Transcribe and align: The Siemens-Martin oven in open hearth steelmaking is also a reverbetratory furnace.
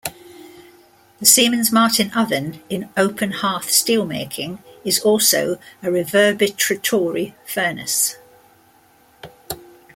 The 1.19 1.27
Siemens-Martin 1.27 2.09
oven 2.15 2.59
in 2.71 2.89
open 2.97 3.29
hearth 3.33 3.67
steelmaking 3.67 4.57
is 4.83 4.99
also 5.01 5.59
a 5.83 5.89
reverbetratory 5.89 7.35
furnace. 7.45 8.17